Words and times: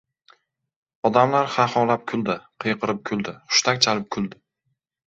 Odamlar 1.09 1.51
xaxolab 1.57 2.09
kuldi, 2.13 2.39
qiyqirib 2.65 3.07
kuldi, 3.13 3.39
hushtak 3.53 3.87
chalib 3.89 4.15
kuldi. 4.19 4.45